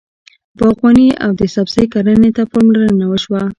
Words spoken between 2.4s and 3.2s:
پاملرنه